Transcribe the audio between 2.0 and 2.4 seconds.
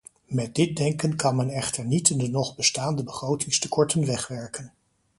de